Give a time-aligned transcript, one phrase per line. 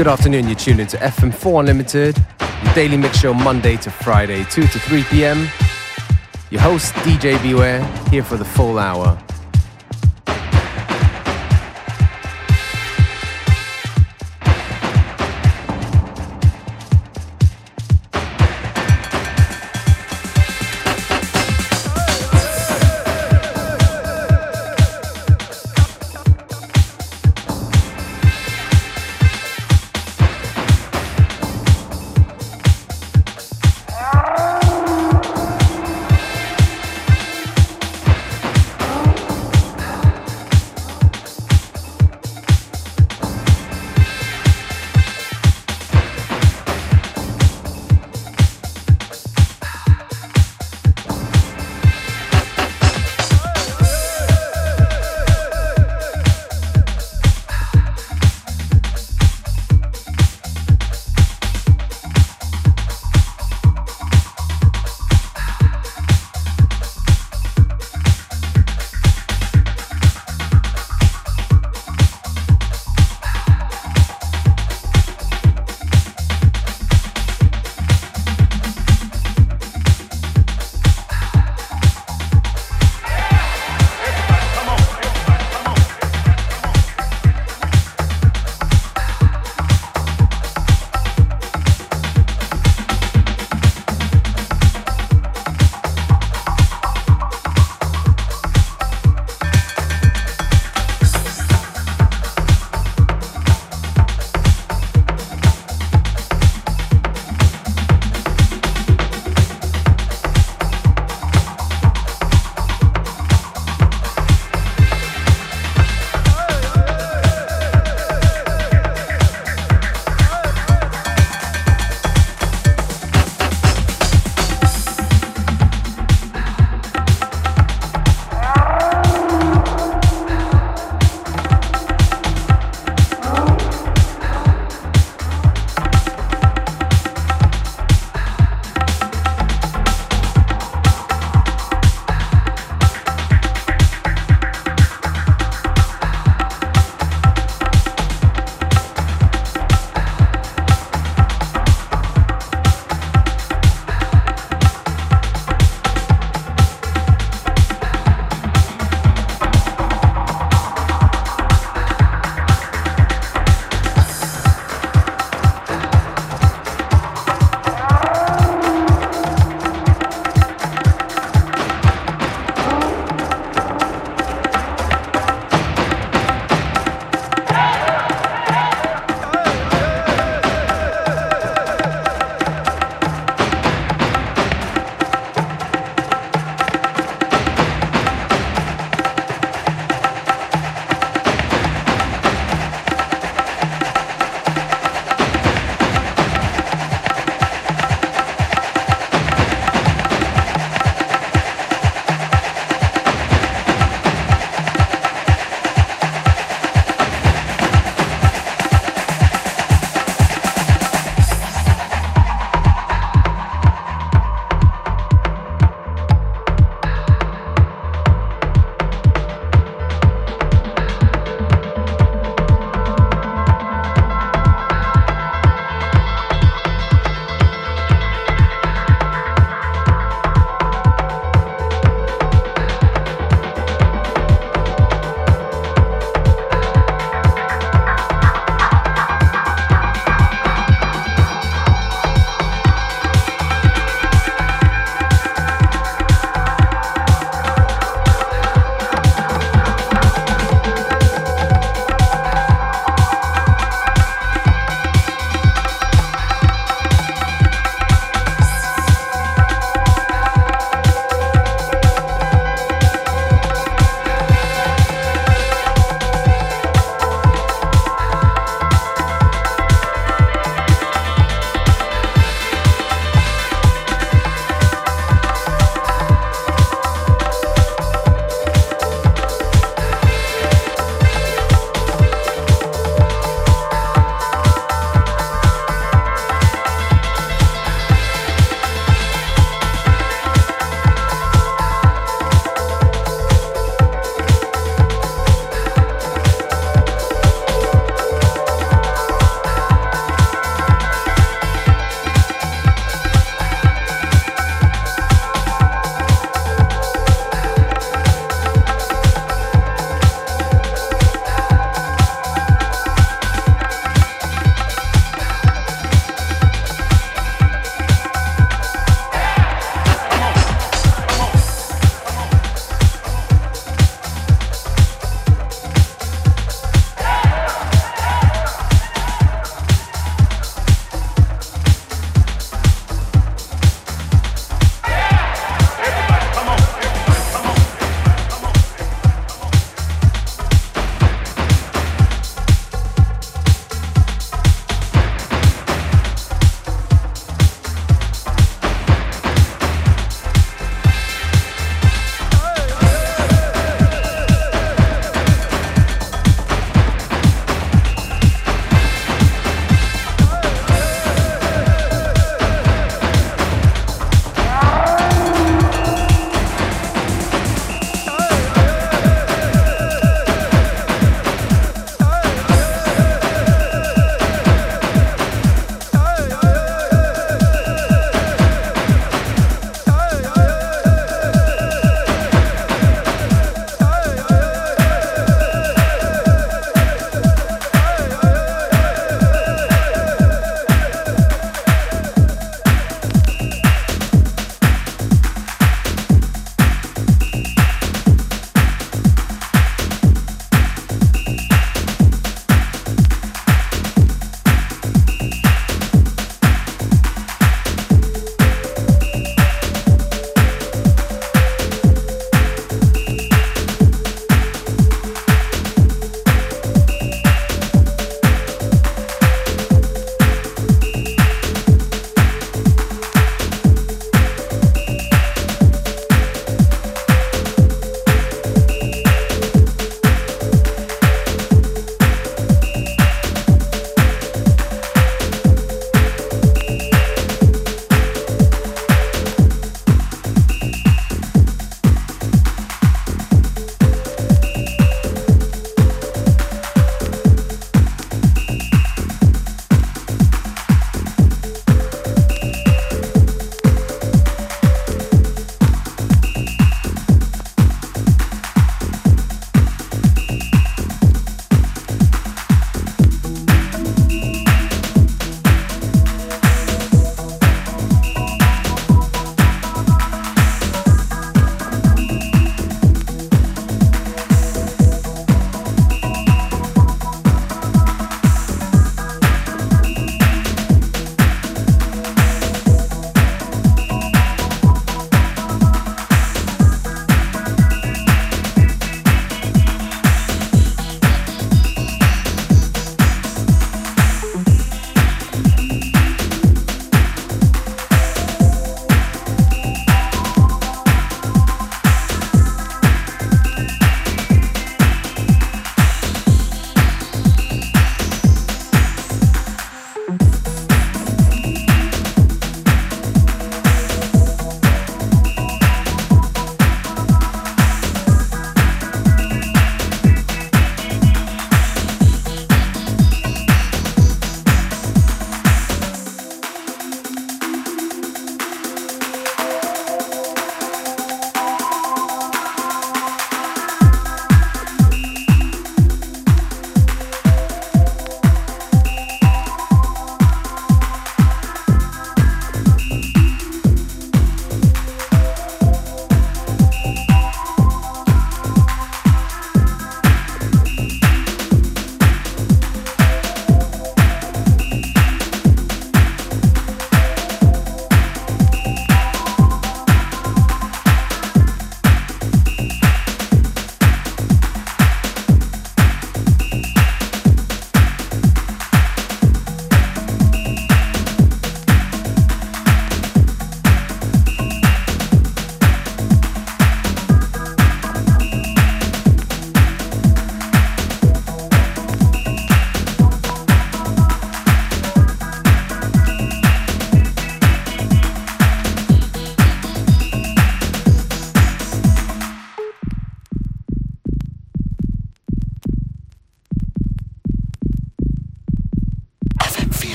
[0.00, 2.16] Good afternoon, you're tuned into FM4 Unlimited,
[2.64, 5.46] your daily mix show Monday to Friday, 2 to 3 p.m.
[6.48, 9.22] Your host, DJ Beware, here for the full hour.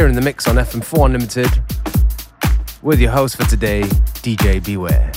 [0.00, 1.62] Here in the mix on FM4 Unlimited
[2.80, 3.82] with your host for today,
[4.22, 5.09] DJ Beware.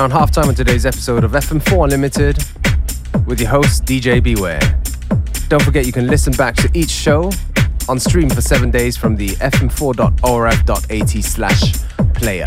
[0.00, 2.38] Around halftime on today's episode of FM4 Unlimited
[3.26, 4.58] with your host, DJ Beware.
[5.48, 7.30] Don't forget you can listen back to each show
[7.86, 11.74] on stream for seven days from the fm4.orf.at slash
[12.14, 12.46] player.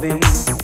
[0.00, 0.59] jovens.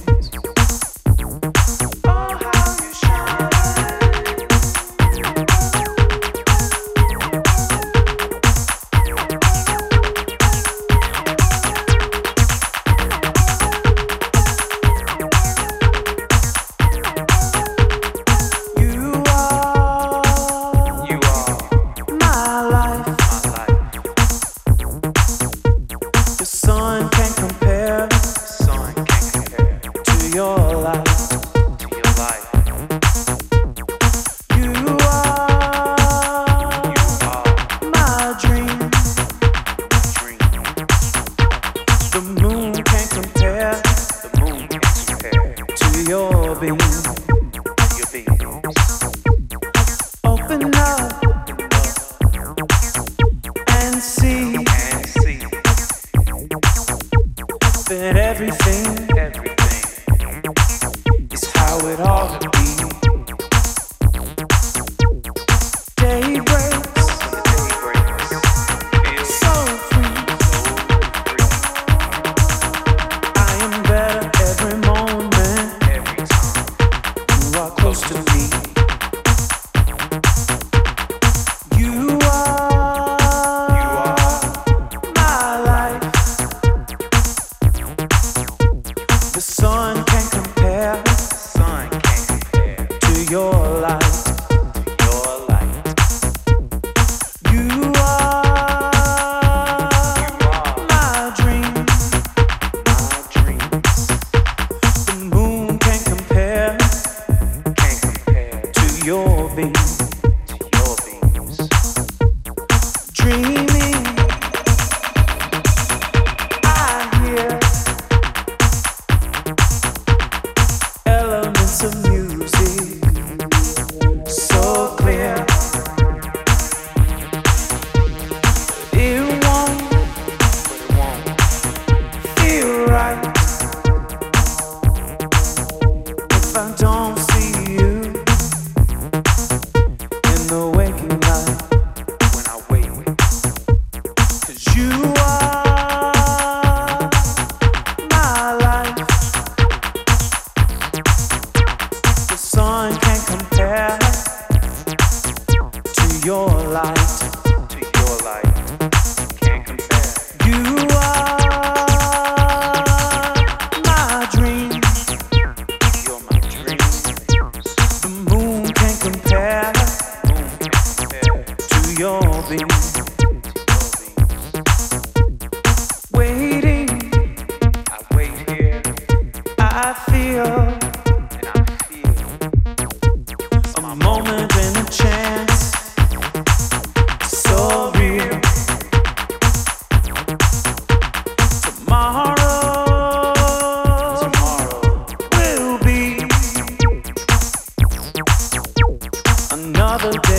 [199.99, 200.36] another day.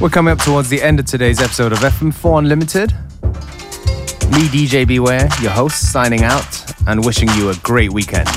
[0.00, 2.92] We're coming up towards the end of today's episode of FM4 Unlimited.
[4.30, 6.46] Me, DJ Beware, your host, signing out
[6.86, 8.28] and wishing you a great weekend.